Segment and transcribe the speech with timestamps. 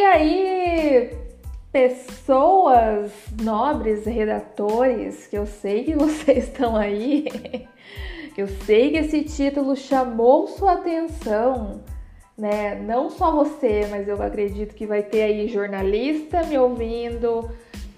[0.00, 1.10] E aí,
[1.70, 7.26] pessoas nobres, redatores, que eu sei que vocês estão aí,
[8.34, 11.82] eu sei que esse título chamou sua atenção,
[12.36, 12.76] né?
[12.76, 17.50] Não só você, mas eu acredito que vai ter aí jornalista me ouvindo,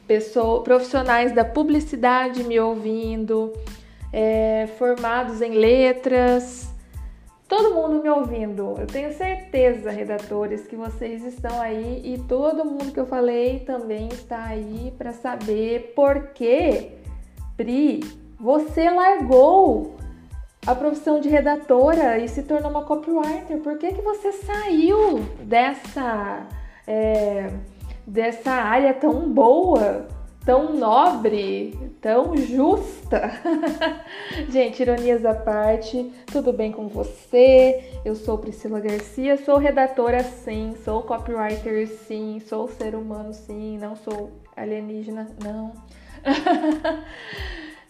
[0.05, 3.53] pessoa, profissionais da publicidade me ouvindo,
[4.13, 6.72] é, formados em letras,
[7.53, 8.77] todo mundo me ouvindo.
[8.79, 14.09] Eu tenho certeza, redatores, que vocês estão aí e todo mundo que eu falei também
[14.09, 16.93] está aí para saber por que,
[17.55, 18.01] Pri,
[18.41, 19.97] você largou
[20.67, 23.59] a profissão de redatora e se tornou uma copywriter.
[23.59, 26.47] Por que, que você saiu dessa,
[26.87, 27.51] é,
[28.07, 30.07] dessa área tão boa?
[30.45, 33.31] Tão nobre, tão justa.
[34.49, 38.01] Gente, ironias à parte, tudo bem com você?
[38.05, 43.95] Eu sou Priscila Garcia, sou redatora sim, sou copywriter sim, sou ser humano sim, não
[43.95, 45.73] sou alienígena, não.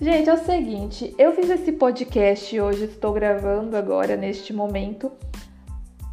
[0.01, 5.13] Gente, é o seguinte, eu fiz esse podcast hoje, estou gravando agora neste momento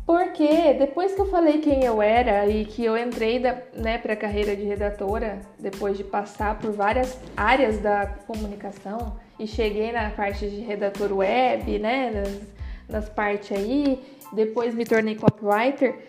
[0.09, 3.38] porque depois que eu falei quem eu era e que eu entrei
[3.75, 9.45] né, para a carreira de redatora, depois de passar por várias áreas da comunicação e
[9.45, 12.41] cheguei na parte de redator web, né, nas,
[12.89, 14.01] nas partes aí,
[14.33, 15.99] depois me tornei copywriter.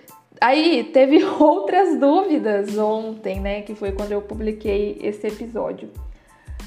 [0.41, 5.91] Aí teve outras dúvidas ontem, né, que foi quando eu publiquei esse episódio.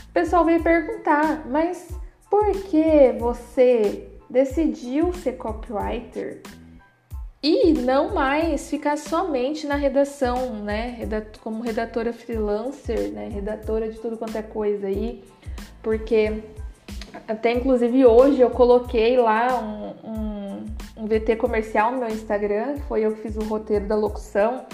[0.08, 6.44] O pessoal veio perguntar, mas por que você decidiu ser copywriter?
[7.44, 10.98] E não mais ficar somente na redação, né?
[11.42, 13.28] Como redatora freelancer, né?
[13.28, 15.22] Redatora de tudo quanto é coisa aí,
[15.82, 16.42] porque
[17.28, 20.66] até inclusive hoje eu coloquei lá um, um,
[21.04, 24.66] um VT comercial no meu Instagram, foi eu que fiz o roteiro da locução.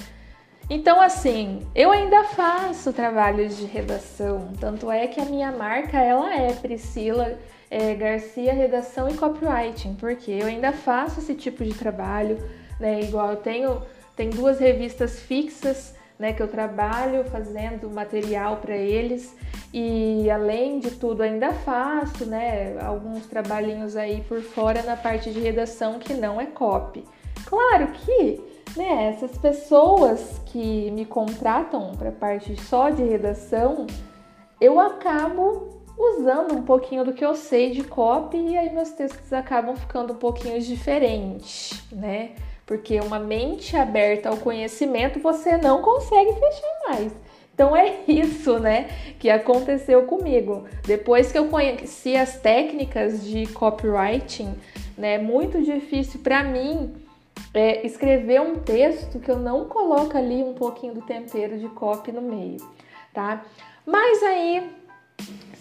[0.70, 6.32] Então, assim, eu ainda faço trabalhos de redação, tanto é que a minha marca ela
[6.36, 12.38] é Priscila é, Garcia Redação e Copywriting, porque eu ainda faço esse tipo de trabalho
[12.80, 13.02] né?
[13.02, 13.82] Igual eu tenho,
[14.16, 19.34] tem duas revistas fixas, né, que eu trabalho fazendo material para eles
[19.74, 25.40] e além de tudo ainda faço, né, alguns trabalhinhos aí por fora na parte de
[25.40, 27.06] redação que não é copy.
[27.46, 28.42] Claro que,
[28.76, 33.88] né, essas pessoas que me contratam para parte só de redação,
[34.60, 39.34] eu acabo usando um pouquinho do que eu sei de copy e aí meus textos
[39.34, 42.32] acabam ficando um pouquinho diferentes, né?
[42.70, 47.12] porque uma mente aberta ao conhecimento você não consegue fechar mais.
[47.52, 50.66] Então é isso, né, que aconteceu comigo.
[50.86, 54.54] Depois que eu conheci as técnicas de copywriting,
[54.96, 56.94] né, muito difícil para mim
[57.56, 62.12] é, escrever um texto que eu não coloco ali um pouquinho do tempero de copy
[62.12, 62.58] no meio,
[63.12, 63.44] tá?
[63.84, 64.70] Mas aí,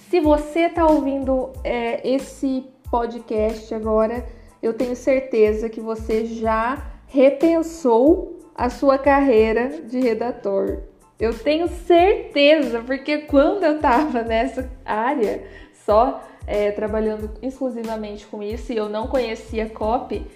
[0.09, 4.27] se você tá ouvindo é, esse podcast agora,
[4.63, 10.79] eu tenho certeza que você já repensou a sua carreira de redator.
[11.21, 15.45] Eu tenho certeza, porque quando eu estava nessa área,
[15.85, 20.27] só é, trabalhando exclusivamente com isso e eu não conhecia copy,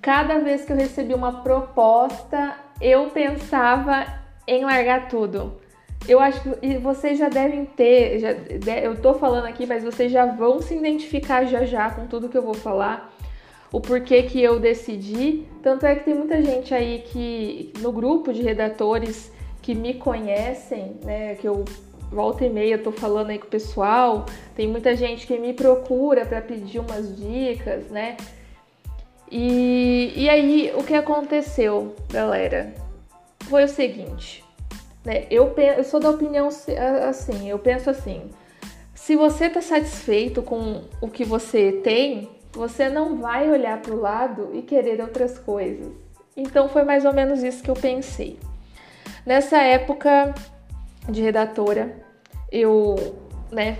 [0.00, 4.06] cada vez que eu recebia uma proposta, eu pensava
[4.46, 5.60] em largar tudo.
[6.08, 8.32] Eu acho que vocês já devem ter, já,
[8.80, 12.36] eu tô falando aqui, mas vocês já vão se identificar já já com tudo que
[12.36, 13.12] eu vou falar
[13.72, 15.46] o porquê que eu decidi.
[15.62, 19.32] Tanto é que tem muita gente aí que no grupo de redatores
[19.62, 21.64] que me conhecem, né, que eu
[22.10, 26.26] volta e meia tô falando aí com o pessoal, tem muita gente que me procura
[26.26, 28.18] para pedir umas dicas, né?
[29.30, 32.74] E, e aí o que aconteceu, galera?
[33.48, 34.44] Foi o seguinte,
[35.04, 35.26] né?
[35.30, 36.48] Eu, eu sou da opinião
[37.08, 38.30] assim, eu penso assim,
[38.94, 44.00] se você tá satisfeito com o que você tem, você não vai olhar para o
[44.00, 45.92] lado e querer outras coisas.
[46.36, 48.38] Então foi mais ou menos isso que eu pensei.
[49.26, 50.34] Nessa época
[51.08, 51.96] de redatora,
[52.50, 53.21] eu
[53.52, 53.78] né,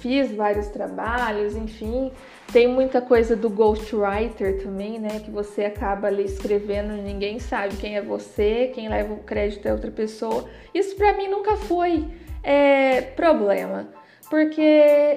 [0.00, 2.10] fiz vários trabalhos, enfim.
[2.52, 5.20] Tem muita coisa do ghostwriter também, né?
[5.20, 9.72] Que você acaba ali escrevendo, ninguém sabe quem é você, quem leva o crédito é
[9.72, 10.48] outra pessoa.
[10.74, 12.08] Isso para mim nunca foi
[12.42, 13.88] é, problema,
[14.28, 14.60] porque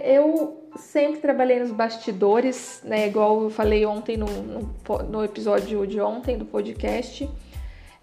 [0.04, 3.08] eu sempre trabalhei nos bastidores, né?
[3.08, 4.76] Igual eu falei ontem no, no,
[5.10, 7.30] no episódio de ontem do podcast.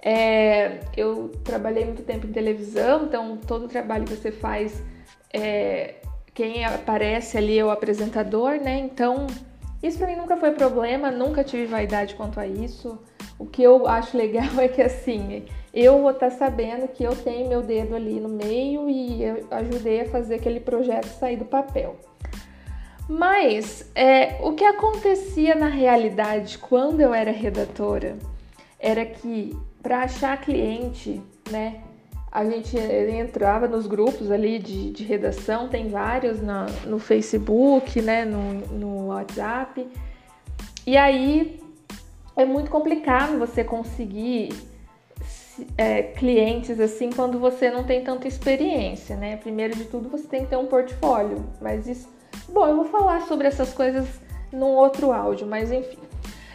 [0.05, 4.83] É, eu trabalhei muito tempo em televisão, então todo o trabalho que você faz,
[5.33, 5.95] é,
[6.35, 8.79] quem aparece ali é o apresentador, né?
[8.79, 9.27] Então
[9.83, 12.99] isso para mim nunca foi problema, nunca tive vaidade quanto a isso.
[13.39, 15.45] O que eu acho legal é que assim,
[15.75, 19.47] eu vou estar tá sabendo que eu tenho meu dedo ali no meio e eu
[19.51, 21.97] ajudei a fazer aquele projeto sair do papel.
[23.09, 28.17] Mas é, o que acontecia na realidade quando eu era redatora
[28.79, 31.21] era que para achar cliente,
[31.51, 31.83] né,
[32.33, 38.25] a gente entrava nos grupos ali de, de redação, tem vários na, no Facebook, né,
[38.25, 39.87] no, no WhatsApp,
[40.87, 41.61] e aí
[42.35, 44.49] é muito complicado você conseguir
[45.77, 49.37] é, clientes assim quando você não tem tanta experiência, né?
[49.37, 52.09] Primeiro de tudo, você tem que ter um portfólio, mas isso.
[52.49, 54.09] Bom, eu vou falar sobre essas coisas
[54.51, 55.99] num outro áudio, mas enfim.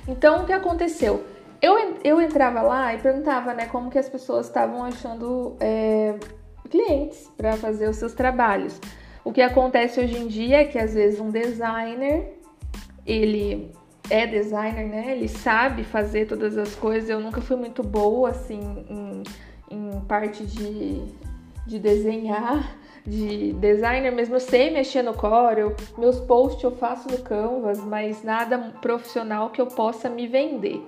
[0.08, 1.24] Então, o que aconteceu?
[1.62, 6.16] Eu, eu entrava lá e perguntava, né, como que as pessoas estavam achando é,
[6.70, 8.80] clientes para fazer os seus trabalhos.
[9.24, 12.38] O que acontece hoje em dia é que às vezes um designer
[13.06, 13.72] ele
[14.10, 15.12] é designer, né?
[15.12, 17.10] Ele sabe fazer todas as coisas.
[17.10, 18.60] Eu nunca fui muito boa, assim,
[18.90, 19.24] em,
[19.70, 21.02] em parte de,
[21.66, 24.36] de desenhar, de designer mesmo.
[24.36, 29.60] Eu sei mexer no Corel, meus posts eu faço no Canvas, mas nada profissional que
[29.60, 30.82] eu possa me vender.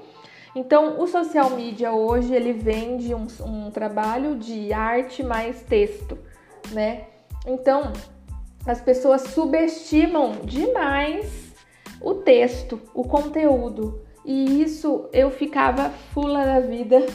[0.56, 6.18] Então, o social media hoje ele vende um, um trabalho de arte mais texto,
[6.72, 7.06] né?
[7.46, 7.94] Então,
[8.66, 11.54] as pessoas subestimam demais
[12.02, 14.02] o texto, o conteúdo.
[14.26, 17.06] E isso eu ficava fula da vida,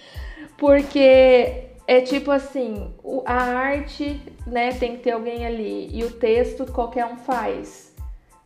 [0.58, 2.94] porque é tipo assim,
[3.24, 7.94] a arte, né, tem que ter alguém ali e o texto qualquer um faz.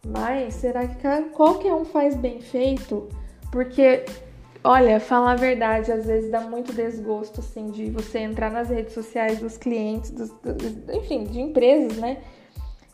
[0.06, 3.08] Mas será que qualquer um faz bem feito?
[3.50, 4.04] Porque
[4.64, 8.94] olha, falar a verdade, às vezes dá muito desgosto assim de você entrar nas redes
[8.94, 12.18] sociais dos clientes, dos, dos, enfim, de empresas, né?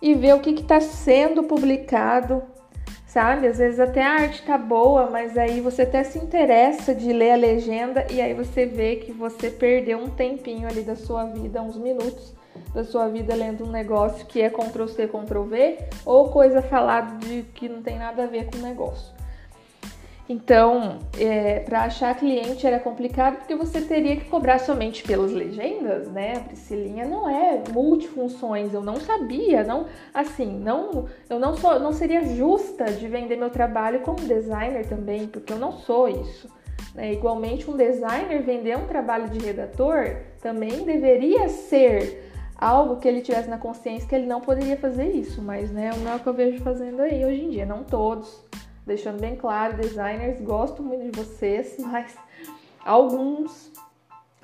[0.03, 2.43] E ver o que está sendo publicado
[3.11, 3.49] sabe?
[3.49, 7.33] Às vezes até a arte tá boa, mas aí você até se interessa de ler
[7.33, 11.61] a legenda e aí você vê que você perdeu um tempinho ali da sua vida,
[11.61, 12.33] uns minutos
[12.73, 17.19] da sua vida lendo um negócio que é Ctrl C, Ctrl V ou coisa falada
[17.19, 19.20] de que não tem nada a ver com o negócio.
[20.33, 26.09] Então, é, para achar cliente era complicado porque você teria que cobrar somente pelas legendas,
[26.09, 26.35] né?
[26.37, 31.93] A Priscilinha não é multifunções, eu não sabia, não, assim, não, eu não sou, não
[31.93, 36.49] seria justa de vender meu trabalho como designer também, porque eu não sou isso.
[36.95, 37.13] Né?
[37.13, 43.51] Igualmente, um designer vender um trabalho de redator também deveria ser algo que ele tivesse
[43.51, 46.35] na consciência que ele não poderia fazer isso, mas né, não é o que eu
[46.35, 48.49] vejo fazendo aí hoje em dia, não todos
[48.91, 52.17] deixando bem claro, designers, gosto muito de vocês, mas
[52.85, 53.71] alguns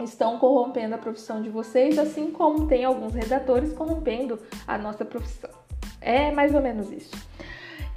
[0.04, 5.50] estão corrompendo a profissão de vocês, assim como tem alguns redatores corrompendo a nossa profissão.
[6.00, 7.16] É mais ou menos isso.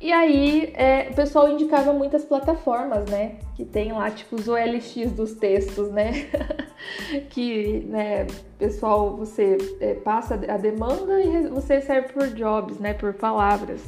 [0.01, 3.35] E aí, é, o pessoal indicava muitas plataformas, né?
[3.55, 6.29] Que tem lá, tipo, os OLX dos textos, né?
[7.29, 8.25] que, né,
[8.57, 12.93] pessoal, você é, passa a demanda e você recebe por jobs, né?
[12.93, 13.81] Por palavras.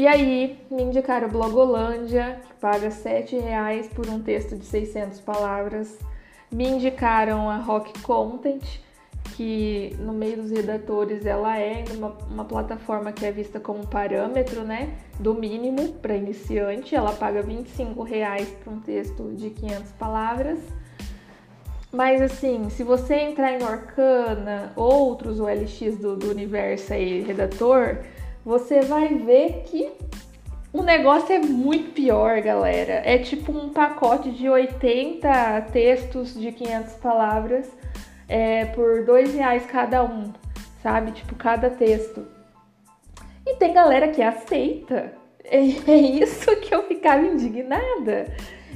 [0.00, 5.20] E aí me indicaram o Blogolândia, que paga R$ reais por um texto de 600
[5.20, 5.98] palavras.
[6.50, 8.64] Me indicaram a Rock Content,
[9.36, 14.62] que no meio dos redatores ela é uma, uma plataforma que é vista como parâmetro,
[14.62, 14.88] né,
[15.18, 16.94] do mínimo para iniciante.
[16.94, 17.62] Ela paga R$
[18.08, 20.60] reais por um texto de 500 palavras.
[21.92, 27.98] Mas assim, se você entrar em Orkana, outros OLX do, do universo aí, redator,
[28.44, 29.90] você vai ver que
[30.72, 33.02] o negócio é muito pior, galera.
[33.04, 37.68] É tipo um pacote de 80 textos de 500 palavras
[38.28, 40.32] é, por dois reais cada um,
[40.82, 41.10] sabe?
[41.10, 42.24] Tipo, cada texto.
[43.44, 45.18] E tem galera que aceita.
[45.42, 48.26] É, é isso que eu ficava indignada.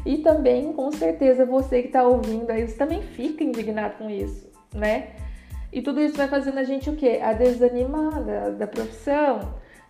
[0.05, 4.51] E também, com certeza, você que tá ouvindo aí, você também fica indignado com isso,
[4.75, 5.11] né?
[5.75, 7.19] E tudo isso vai fazendo a gente o quê?
[7.21, 9.41] A desanimar da, da profissão,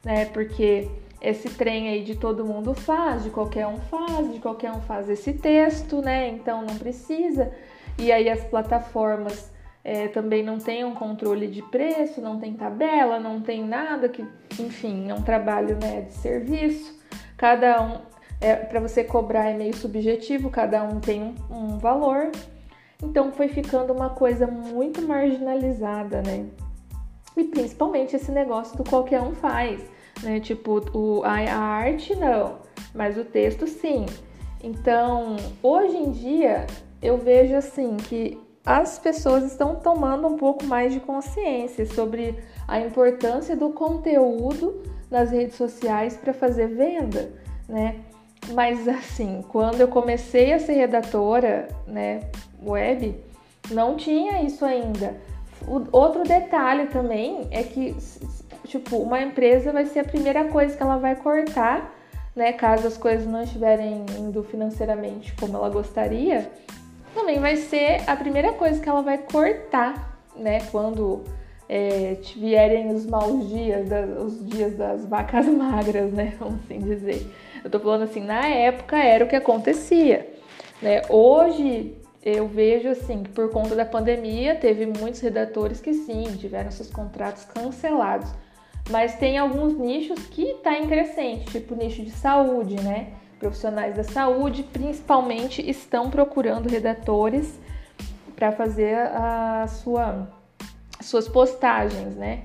[0.02, 0.24] né?
[0.24, 0.88] Porque
[1.20, 5.10] esse trem aí de todo mundo faz, de qualquer um faz, de qualquer um faz
[5.10, 6.28] esse texto, né?
[6.30, 7.52] Então não precisa.
[7.98, 9.52] E aí as plataformas
[9.84, 14.24] é, também não têm um controle de preço, não tem tabela, não tem nada que,
[14.58, 16.98] enfim, é um trabalho né, de serviço.
[17.36, 17.98] Cada um,
[18.40, 22.30] é, para você cobrar é meio subjetivo, cada um tem um, um valor.
[23.02, 26.46] Então foi ficando uma coisa muito marginalizada, né?
[27.36, 29.82] E principalmente esse negócio do qualquer um faz,
[30.22, 30.40] né?
[30.40, 32.58] Tipo, o, a, a arte não,
[32.94, 34.06] mas o texto sim.
[34.62, 36.66] Então, hoje em dia,
[37.02, 42.80] eu vejo assim que as pessoas estão tomando um pouco mais de consciência sobre a
[42.80, 47.30] importância do conteúdo nas redes sociais para fazer venda,
[47.68, 48.00] né?
[48.52, 52.20] Mas assim, quando eu comecei a ser redatora, né,
[52.72, 53.14] web,
[53.70, 55.16] Não tinha isso ainda.
[55.66, 57.96] O, outro detalhe também é que,
[58.64, 61.94] tipo, uma empresa vai ser a primeira coisa que ela vai cortar,
[62.36, 62.52] né?
[62.52, 66.50] Caso as coisas não estiverem indo financeiramente como ela gostaria,
[67.14, 70.60] também vai ser a primeira coisa que ela vai cortar, né?
[70.70, 71.24] Quando
[71.68, 73.88] é, vierem os maus dias,
[74.20, 76.34] os dias das vacas magras, né?
[76.38, 77.26] Vamos assim dizer.
[77.62, 80.28] Eu tô falando assim, na época era o que acontecia,
[80.82, 81.02] né?
[81.08, 86.70] Hoje eu vejo assim que por conta da pandemia teve muitos redatores que sim tiveram
[86.70, 88.30] seus contratos cancelados,
[88.88, 93.12] mas tem alguns nichos que está em crescente, tipo nicho de saúde, né?
[93.38, 97.60] Profissionais da saúde principalmente estão procurando redatores
[98.34, 100.26] para fazer a sua
[101.02, 102.44] suas postagens, né?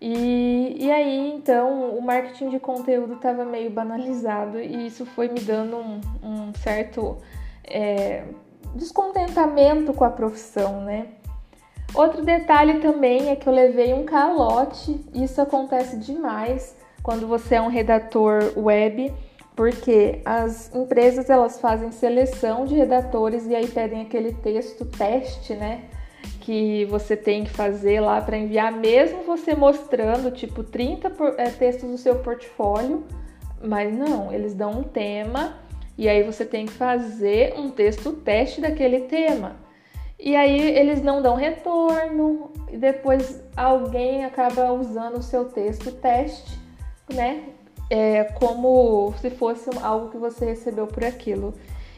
[0.00, 5.40] E, e aí, então, o marketing de conteúdo estava meio banalizado e isso foi me
[5.40, 7.18] dando um, um certo
[7.64, 8.22] é,
[8.74, 11.08] descontentamento com a profissão, né?
[11.94, 17.62] Outro detalhe também é que eu levei um calote, isso acontece demais quando você é
[17.62, 19.12] um redator web,
[19.56, 25.84] porque as empresas elas fazem seleção de redatores e aí pedem aquele texto teste, né?
[26.48, 31.90] que você tem que fazer lá para enviar, mesmo você mostrando tipo 30 é, textos
[31.90, 33.04] do seu portfólio,
[33.62, 35.58] mas não, eles dão um tema
[35.98, 39.56] e aí você tem que fazer um texto teste daquele tema.
[40.16, 46.56] E aí eles não dão retorno e depois alguém acaba usando o seu texto teste,
[47.12, 47.42] né?
[47.90, 51.52] É, como se fosse algo que você recebeu por aquilo.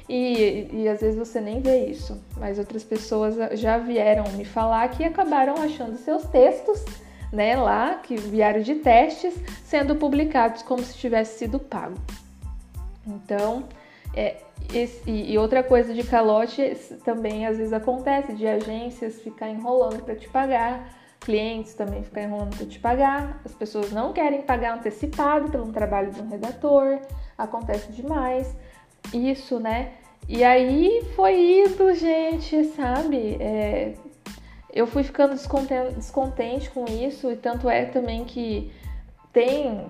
[0.08, 4.88] E, e às vezes você nem vê isso, mas outras pessoas já vieram me falar
[4.88, 6.84] que acabaram achando seus textos,
[7.32, 11.94] né, lá, que vieram de testes, sendo publicados como se tivesse sido pago.
[13.06, 13.64] Então,
[14.14, 14.36] é,
[14.72, 20.14] esse, e outra coisa de calote também às vezes acontece, de agências ficar enrolando para
[20.14, 25.50] te pagar, clientes também ficar enrolando para te pagar, as pessoas não querem pagar antecipado
[25.50, 26.98] pelo trabalho de um redator,
[27.36, 28.56] acontece demais.
[29.12, 29.92] Isso, né?
[30.28, 33.36] E aí foi indo, gente, sabe?
[33.40, 33.94] É,
[34.72, 38.72] eu fui ficando descontente, descontente com isso, e tanto é também que
[39.32, 39.86] tem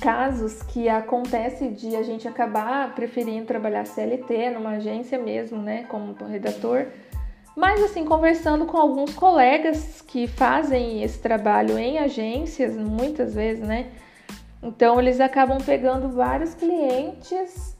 [0.00, 6.14] casos que acontece de a gente acabar preferindo trabalhar CLT numa agência mesmo, né, como
[6.24, 6.86] redator.
[7.56, 13.86] Mas assim, conversando com alguns colegas que fazem esse trabalho em agências, muitas vezes, né?
[14.62, 17.76] Então eles acabam pegando vários clientes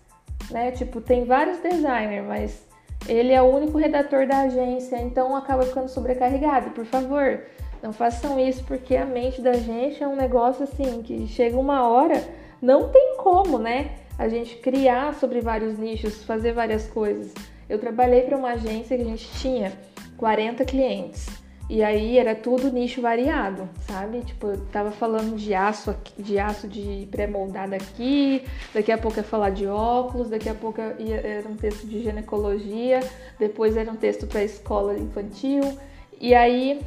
[0.50, 0.70] né?
[0.72, 2.66] Tipo, tem vários designers, mas
[3.08, 6.70] ele é o único redator da agência, então acaba ficando sobrecarregado.
[6.70, 7.42] Por favor,
[7.82, 11.86] não façam isso, porque a mente da gente é um negócio assim que chega uma
[11.88, 12.22] hora,
[12.60, 13.96] não tem como, né?
[14.18, 17.34] A gente criar sobre vários nichos, fazer várias coisas.
[17.68, 19.72] Eu trabalhei para uma agência que a gente tinha
[20.16, 21.26] 40 clientes.
[21.68, 24.20] E aí era tudo nicho variado, sabe?
[24.20, 29.24] Tipo, eu tava falando de aço, de aço de pré-moldado aqui, daqui a pouco ia
[29.24, 33.00] falar de óculos, daqui a pouco ia, era um texto de ginecologia,
[33.36, 35.76] depois era um texto para escola infantil.
[36.20, 36.80] E aí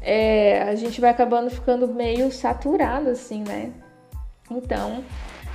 [0.00, 3.72] é, a gente vai acabando ficando meio saturado, assim, né?
[4.50, 5.04] Então,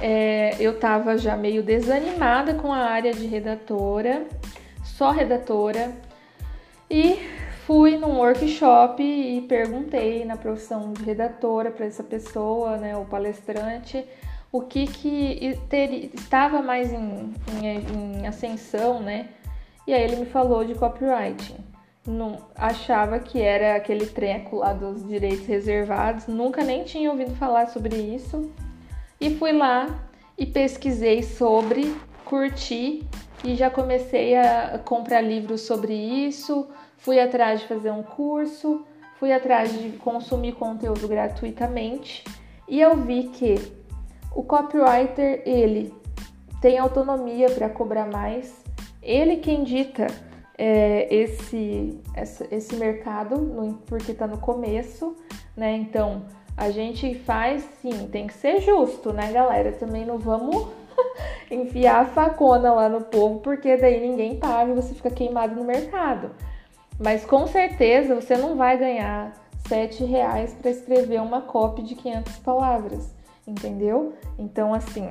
[0.02, 4.26] é, eu tava já meio desanimada com a área de redatora,
[4.84, 5.92] só redatora,
[6.90, 7.20] e
[7.66, 14.06] fui num workshop e perguntei na profissão de redatora para essa pessoa, né, o palestrante,
[14.52, 19.30] o que que ter, estava mais em, em, em, ascensão, né?
[19.88, 21.73] E aí ele me falou de copywriting.
[22.06, 27.68] Não, achava que era aquele treco lá dos direitos reservados, nunca nem tinha ouvido falar
[27.68, 28.52] sobre isso.
[29.22, 29.88] E fui lá
[30.38, 31.96] e pesquisei sobre,
[32.26, 33.08] curti
[33.44, 36.68] e já comecei a comprar livros sobre isso,
[36.98, 38.86] fui atrás de fazer um curso,
[39.18, 42.24] fui atrás de consumir conteúdo gratuitamente.
[42.68, 43.56] E eu vi que
[44.36, 45.94] o copywriter ele
[46.60, 48.64] tem autonomia para cobrar mais,
[49.02, 50.08] ele quem dita
[50.58, 52.00] é, esse,
[52.52, 55.16] esse mercado, no, porque está no começo,
[55.56, 55.76] né?
[55.76, 56.24] Então
[56.56, 59.72] a gente faz sim, tem que ser justo, né, galera?
[59.72, 60.68] Também não vamos
[61.50, 65.64] enfiar a facona lá no povo, porque daí ninguém paga e você fica queimado no
[65.64, 66.32] mercado.
[67.00, 69.34] Mas com certeza você não vai ganhar
[69.68, 73.16] sete reais para escrever uma copy de 500 palavras,
[73.48, 74.14] entendeu?
[74.38, 75.10] Então assim,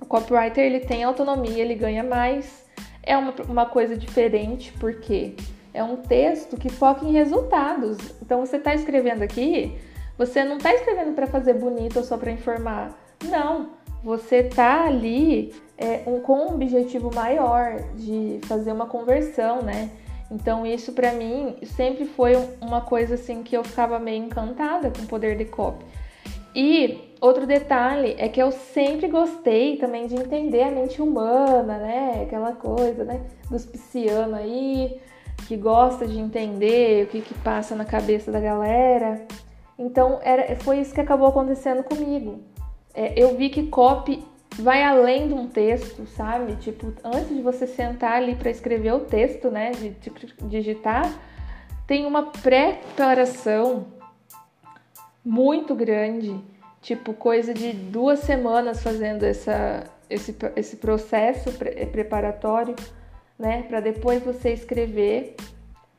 [0.00, 2.66] o copywriter ele tem autonomia, ele ganha mais,
[3.02, 5.34] é uma, uma coisa diferente porque
[5.74, 7.98] é um texto que foca em resultados.
[8.22, 9.76] Então você está escrevendo aqui,
[10.16, 13.70] você não está escrevendo para fazer bonito ou só para informar, não.
[14.04, 19.90] Você está ali é, um, com um objetivo maior de fazer uma conversão, né?
[20.30, 25.02] Então isso para mim sempre foi uma coisa assim que eu ficava meio encantada com
[25.02, 25.84] o poder de copy.
[26.54, 32.24] E outro detalhe é que eu sempre gostei também de entender a mente humana, né?
[32.26, 33.20] Aquela coisa, né?
[33.48, 35.00] Dos piscianos aí,
[35.46, 39.24] que gosta de entender o que, que passa na cabeça da galera.
[39.78, 42.40] Então era, foi isso que acabou acontecendo comigo.
[42.92, 44.24] É, eu vi que copy
[44.58, 46.56] vai além de um texto, sabe?
[46.56, 50.10] Tipo, antes de você sentar ali para escrever o texto, né, de, de
[50.42, 51.10] digitar,
[51.86, 53.86] tem uma preparação
[55.24, 56.38] muito grande,
[56.82, 61.50] tipo coisa de duas semanas fazendo essa, esse, esse processo
[61.92, 62.74] preparatório,
[63.38, 65.36] né, para depois você escrever.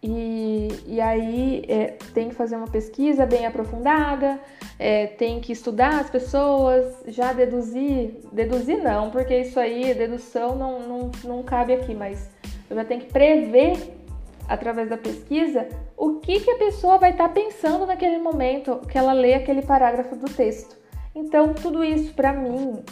[0.06, 4.38] E, e aí é, tem que fazer uma pesquisa bem aprofundada,
[4.78, 10.80] é, tem que estudar as pessoas, já deduzir, deduzir não, porque isso aí, dedução não,
[10.82, 12.30] não, não cabe aqui, mas
[12.70, 14.03] eu já tenho que prever
[14.48, 18.98] através da pesquisa o que, que a pessoa vai estar tá pensando naquele momento que
[18.98, 20.78] ela lê aquele parágrafo do texto.
[21.16, 22.84] Então, tudo isso para mim,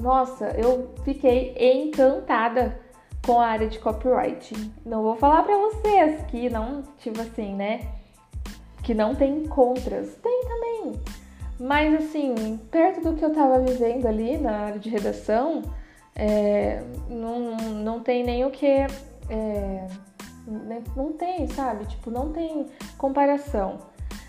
[0.00, 2.78] nossa, eu fiquei encantada
[3.26, 4.72] com a área de copywriting.
[4.86, 7.80] Não vou falar para vocês que não, tipo assim, né?
[8.82, 10.14] Que não tem contras.
[10.16, 11.00] Tem também.
[11.60, 15.62] Mas assim, perto do que eu tava vivendo ali na área de redação,
[16.14, 18.66] é, não, não tem nem o que.
[18.66, 19.86] É,
[20.96, 21.86] não tem, sabe?
[21.86, 23.78] Tipo, não tem comparação.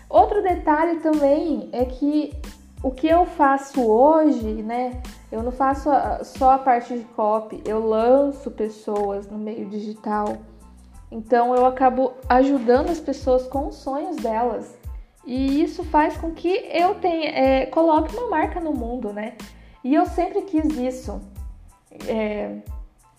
[0.08, 2.34] Outro detalhe também é que
[2.82, 5.00] o que eu faço hoje, né?
[5.30, 5.88] Eu não faço
[6.24, 10.36] só a parte de copy, eu lanço pessoas no meio digital.
[11.10, 14.78] Então eu acabo ajudando as pessoas com os sonhos delas.
[15.26, 19.34] E isso faz com que eu tenha, é, coloque uma marca no mundo, né?
[19.84, 21.20] E eu sempre quis isso.
[22.08, 22.58] É,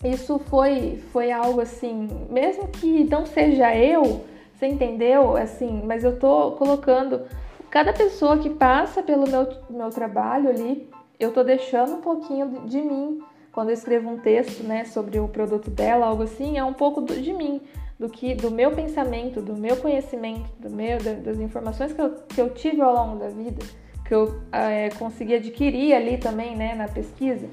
[0.04, 5.36] isso foi, foi algo assim, mesmo que não seja eu, você entendeu?
[5.36, 7.22] Assim, mas eu tô colocando
[7.70, 10.90] cada pessoa que passa pelo meu, meu trabalho ali
[11.22, 15.28] eu tô deixando um pouquinho de mim quando eu escrevo um texto, né, sobre o
[15.28, 17.60] produto dela, algo assim, é um pouco de mim,
[17.98, 22.40] do que do meu pensamento, do meu conhecimento, do meu das informações que eu, que
[22.40, 23.64] eu tive ao longo da vida,
[24.06, 27.46] que eu é, consegui adquirir ali também, né, na pesquisa.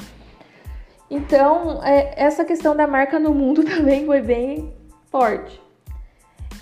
[1.10, 4.74] Então, é, essa questão da marca no mundo também foi bem
[5.10, 5.60] forte.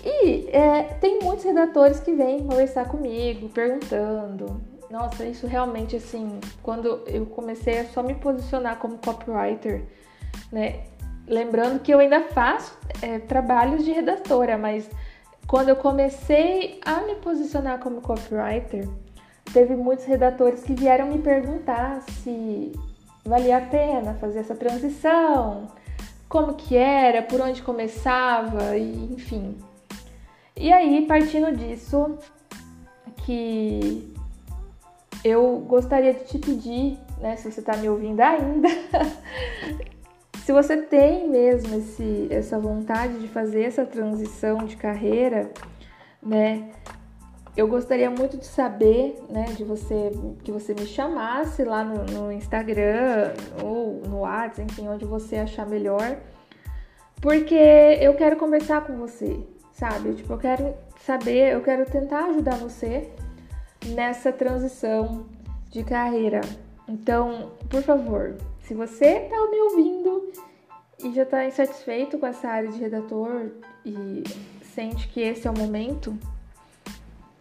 [0.04, 7.02] E é, tem muitos redatores que vêm conversar comigo, perguntando, nossa, isso realmente assim, quando
[7.06, 9.84] eu comecei a só me posicionar como copywriter,
[10.50, 10.84] né?
[11.26, 14.88] Lembrando que eu ainda faço é, trabalhos de redatora, mas
[15.46, 18.88] quando eu comecei a me posicionar como copywriter,
[19.52, 22.72] teve muitos redatores que vieram me perguntar se
[23.28, 25.68] valia a pena fazer essa transição,
[26.28, 29.56] como que era, por onde começava, e, enfim.
[30.56, 32.18] E aí, partindo disso,
[33.24, 34.12] que
[35.24, 38.68] eu gostaria de te pedir, né, se você está me ouvindo ainda,
[40.44, 45.50] se você tem mesmo esse, essa vontade de fazer essa transição de carreira,
[46.22, 46.70] né,
[47.58, 50.12] eu gostaria muito de saber, né, de você,
[50.44, 55.66] que você me chamasse lá no, no Instagram ou no WhatsApp, enfim, onde você achar
[55.66, 56.18] melhor,
[57.20, 60.14] porque eu quero conversar com você, sabe?
[60.14, 63.10] Tipo, eu quero saber, eu quero tentar ajudar você
[63.86, 65.26] nessa transição
[65.68, 66.42] de carreira.
[66.86, 70.32] Então, por favor, se você está me ouvindo
[71.02, 73.50] e já está insatisfeito com essa área de redator
[73.84, 74.22] e
[74.62, 76.16] sente que esse é o momento,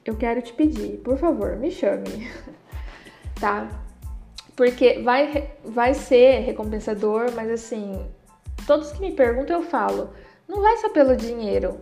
[0.09, 2.29] eu quero te pedir, por favor, me chame,
[3.39, 3.69] tá?
[4.55, 8.05] Porque vai, vai ser recompensador, mas assim,
[8.65, 10.09] todos que me perguntam eu falo,
[10.47, 11.79] não vai só pelo dinheiro,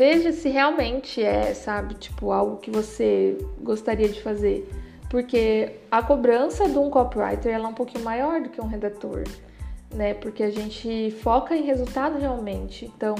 [0.00, 4.68] Veja se realmente é, sabe, tipo, algo que você gostaria de fazer.
[5.10, 9.24] Porque a cobrança de um copywriter ela é um pouquinho maior do que um redator,
[9.92, 10.14] né?
[10.14, 12.86] Porque a gente foca em resultado realmente.
[12.86, 13.16] Então,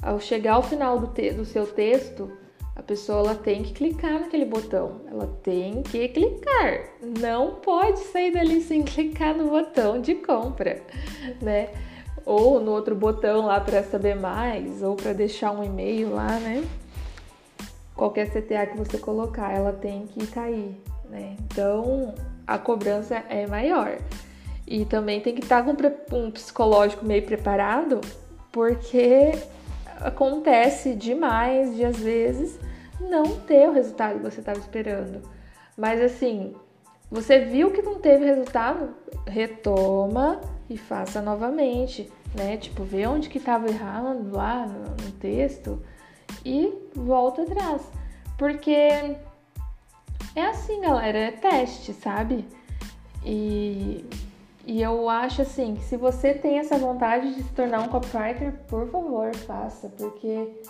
[0.00, 2.30] ao chegar ao final do, do seu texto,
[2.76, 5.00] a pessoa ela tem que clicar naquele botão.
[5.10, 6.84] Ela tem que clicar.
[7.18, 10.82] Não pode sair dali sem clicar no botão de compra,
[11.40, 11.70] né?
[12.26, 16.66] ou no outro botão lá para saber mais, ou para deixar um e-mail lá, né?
[17.94, 20.76] Qualquer CTA que você colocar, ela tem que cair,
[21.08, 21.36] né?
[21.40, 22.12] Então
[22.44, 23.96] a cobrança é maior.
[24.66, 25.72] E também tem que estar tá
[26.10, 28.00] com um psicológico meio preparado,
[28.50, 29.30] porque
[30.00, 32.58] acontece demais de às vezes
[33.00, 35.22] não ter o resultado que você estava esperando.
[35.76, 36.54] Mas assim,
[37.10, 38.94] você viu que não teve resultado?
[39.26, 42.10] Retoma e faça novamente.
[42.34, 42.56] né?
[42.56, 45.82] Tipo, vê onde que tava errando lá no, no texto
[46.44, 47.82] e volta atrás.
[48.36, 48.70] Porque
[50.34, 52.44] é assim, galera, é teste, sabe?
[53.24, 54.04] E,
[54.66, 58.52] e eu acho assim que se você tem essa vontade de se tornar um copywriter,
[58.66, 60.60] por favor, faça, porque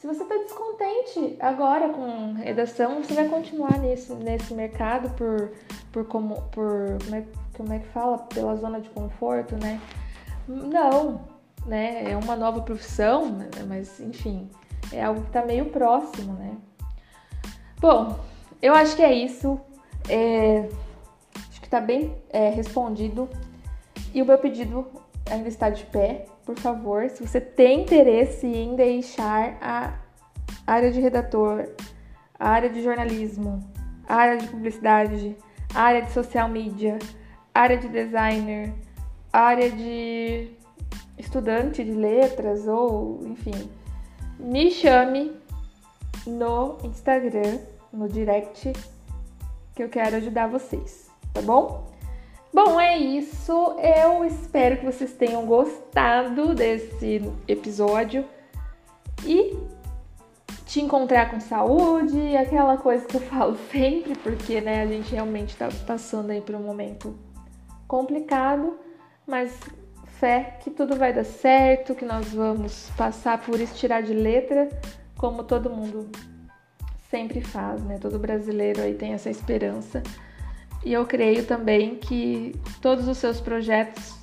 [0.00, 5.52] se você está descontente agora com redação, você vai continuar nesse, nesse mercado por,
[5.92, 8.18] por como por como é, como é que fala?
[8.18, 9.78] Pela zona de conforto, né?
[10.48, 11.20] Não,
[11.66, 12.10] né?
[12.10, 13.36] É uma nova profissão,
[13.68, 14.48] mas enfim,
[14.90, 16.56] é algo que está meio próximo, né?
[17.78, 18.18] Bom,
[18.62, 19.60] eu acho que é isso.
[20.08, 20.68] É,
[21.70, 23.28] está bem é, respondido.
[24.12, 24.84] E o meu pedido
[25.30, 26.26] ainda está de pé.
[26.44, 29.94] Por favor, se você tem interesse em deixar a
[30.66, 31.68] área de redator,
[32.36, 33.60] a área de jornalismo,
[34.08, 35.36] a área de publicidade,
[35.72, 36.98] a área de social media,
[37.54, 38.74] a área de designer,
[39.32, 40.50] a área de
[41.16, 43.70] estudante de letras ou enfim,
[44.40, 45.36] me chame
[46.26, 47.60] no Instagram,
[47.92, 48.72] no direct,
[49.76, 51.90] que eu quero ajudar vocês, tá bom?
[52.52, 53.52] Bom, é isso.
[53.78, 58.24] Eu espero que vocês tenham gostado desse episódio
[59.24, 59.56] e
[60.66, 65.56] te encontrar com saúde, aquela coisa que eu falo sempre, porque né, a gente realmente
[65.56, 67.18] tá passando aí por um momento
[67.88, 68.78] complicado,
[69.26, 69.58] mas
[70.20, 74.68] fé que tudo vai dar certo, que nós vamos passar por isso, tirar de letra,
[75.16, 76.08] como todo mundo
[77.10, 77.98] sempre faz, né?
[77.98, 80.02] Todo brasileiro aí tem essa esperança.
[80.84, 84.14] E eu creio também que todos os seus projetos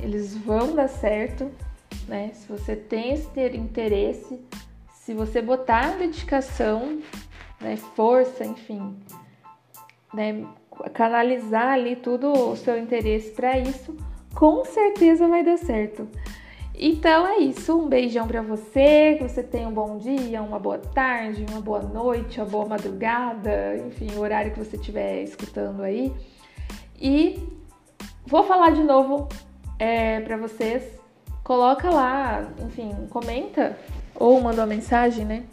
[0.00, 1.50] eles vão dar certo,
[2.06, 2.30] né?
[2.34, 4.40] Se você tem esse interesse,
[4.92, 7.00] se você botar dedicação,
[7.60, 8.96] né, força, enfim,
[10.12, 10.46] né,
[10.92, 13.96] canalizar ali tudo o seu interesse para isso,
[14.34, 16.08] com certeza vai dar certo.
[16.76, 20.78] Então é isso, um beijão para você, que você tenha um bom dia, uma boa
[20.78, 26.12] tarde, uma boa noite, uma boa madrugada, enfim, o horário que você estiver escutando aí.
[27.00, 27.48] E
[28.26, 29.28] vou falar de novo
[29.78, 31.00] é, para vocês,
[31.44, 33.78] coloca lá, enfim, comenta
[34.16, 35.44] ou manda uma mensagem, né?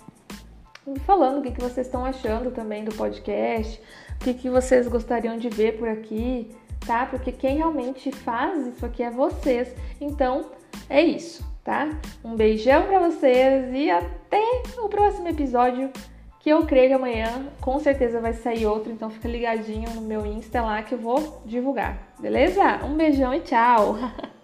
[1.05, 3.79] Falando o que, que vocês estão achando também do podcast,
[4.15, 6.49] o que, que vocês gostariam de ver por aqui,
[6.88, 7.05] tá?
[7.05, 9.75] Porque quem realmente faz isso aqui é vocês.
[9.99, 10.49] Então,
[10.89, 11.89] é isso, tá?
[12.23, 14.41] Um beijão para vocês e até
[14.77, 15.91] o próximo episódio,
[16.39, 20.25] que eu creio que amanhã com certeza vai sair outro, então fica ligadinho no meu
[20.25, 22.84] Insta lá que eu vou divulgar, beleza?
[22.84, 23.95] Um beijão e tchau!